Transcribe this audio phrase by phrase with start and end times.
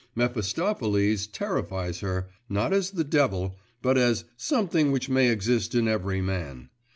[0.15, 6.21] Mephistopheles terrifies her, not as the devil, but as 'something which may exist in every
[6.21, 6.69] man.